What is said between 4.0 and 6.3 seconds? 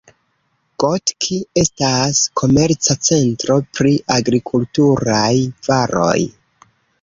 agrikulturaj varoj.